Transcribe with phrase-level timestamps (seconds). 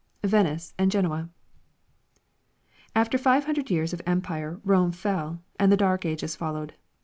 [0.23, 1.29] Venice and Genoa.
[2.95, 6.73] After five hundred years of empire Rome fell, and the dark ages followed.